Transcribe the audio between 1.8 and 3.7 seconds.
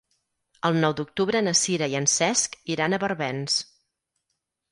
i en Cesc iran a Barbens.